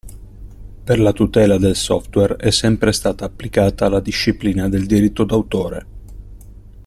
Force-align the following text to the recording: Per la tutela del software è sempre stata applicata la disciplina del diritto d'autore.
Per 0.83 0.99
la 0.99 1.13
tutela 1.13 1.59
del 1.59 1.75
software 1.75 2.37
è 2.37 2.49
sempre 2.49 2.91
stata 2.91 3.23
applicata 3.23 3.87
la 3.87 3.99
disciplina 3.99 4.67
del 4.67 4.87
diritto 4.87 5.25
d'autore. 5.25 5.85